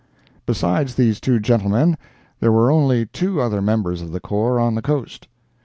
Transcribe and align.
Besides 0.47 0.95
these 0.95 1.19
two 1.19 1.39
gentlemen 1.39 1.95
there 2.39 2.49
are 2.49 2.71
only 2.71 3.05
two 3.05 3.39
other 3.39 3.61
members 3.61 4.01
of 4.01 4.11
the 4.11 4.19
corps 4.19 4.59
on 4.59 4.73
the 4.73 4.81
coast. 4.81 5.27